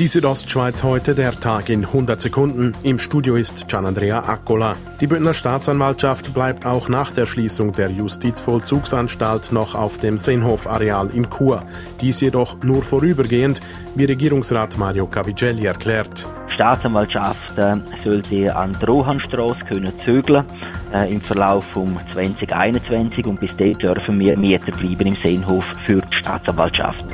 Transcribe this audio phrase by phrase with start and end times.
[0.00, 2.72] Die Südostschweiz heute, der Tag in 100 Sekunden.
[2.82, 4.72] Im Studio ist Gianandrea Accola.
[4.98, 11.28] Die Bündner Staatsanwaltschaft bleibt auch nach der Schließung der Justizvollzugsanstalt noch auf dem Seenhof-Areal in
[11.28, 11.62] Chur.
[12.00, 13.60] Dies jedoch nur vorübergehend,
[13.94, 16.26] wie Regierungsrat Mario Cavigelli erklärt.
[16.48, 20.46] Die Staatsanwaltschaft äh, sollte an der Rohanstrasse können zügeln
[20.92, 26.00] äh, im Verlauf von 2021 und bis dahin dürfen wir Mieter bleiben im Seenhof für
[26.00, 27.04] die Staatsanwaltschaft.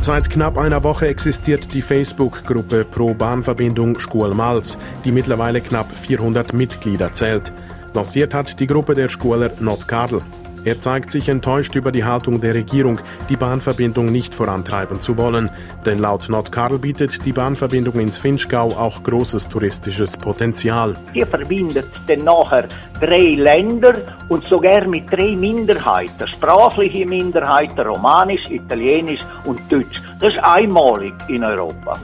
[0.00, 7.12] Seit knapp einer Woche existiert die Facebook-Gruppe Pro Bahnverbindung Schkuhl-Malz, die mittlerweile knapp 400 Mitglieder
[7.12, 7.52] zählt.
[7.94, 10.20] Lanciert hat die Gruppe der Schuler Nordkadel.
[10.66, 12.98] Er zeigt sich enttäuscht über die Haltung der Regierung,
[13.28, 15.48] die Bahnverbindung nicht vorantreiben zu wollen.
[15.84, 20.96] Denn laut Nordkarl bietet die Bahnverbindung ins Finchgau auch großes touristisches Potenzial.
[21.12, 22.66] Hier verbindet dann nachher
[23.00, 23.94] drei Länder
[24.28, 30.00] und sogar mit drei Minderheiten, sprachliche Minderheiten, Romanisch, Italienisch und Deutsch.
[30.20, 31.98] Das ist einmalig in Europa.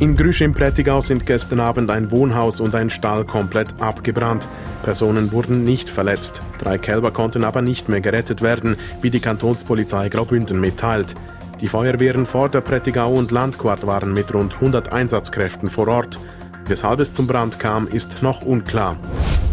[0.00, 4.48] In Grüsch im Prättigau sind gestern Abend ein Wohnhaus und ein Stall komplett abgebrannt.
[4.82, 6.42] Personen wurden nicht verletzt.
[6.58, 11.14] Drei Kälber konnten aber nicht mehr gerettet werden, wie die Kantonspolizei Graubünden mitteilt.
[11.60, 16.18] Die Feuerwehren vor der Prättigau und Landquart waren mit rund 100 Einsatzkräften vor Ort.
[16.66, 18.96] Weshalb es zum Brand kam, ist noch unklar.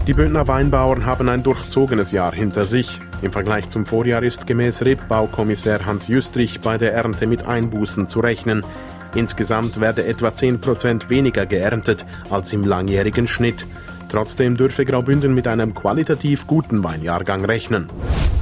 [0.09, 2.99] Die Bündner Weinbauern haben ein durchzogenes Jahr hinter sich.
[3.21, 8.19] Im Vergleich zum Vorjahr ist gemäß Rebbaukommissär Hans Jüstrich bei der Ernte mit Einbußen zu
[8.19, 8.65] rechnen.
[9.13, 13.67] Insgesamt werde etwa 10% weniger geerntet als im langjährigen Schnitt.
[14.09, 17.85] Trotzdem dürfe Graubünden mit einem qualitativ guten Weinjahrgang rechnen.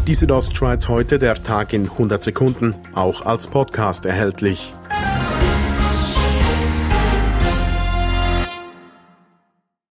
[0.07, 4.73] Die Südostschweiz heute, der Tag in 100 Sekunden, auch als Podcast erhältlich.